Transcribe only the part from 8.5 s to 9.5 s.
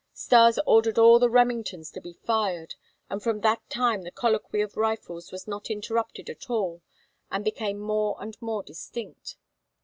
distinct.